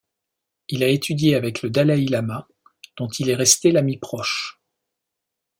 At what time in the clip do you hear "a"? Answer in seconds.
0.83-0.87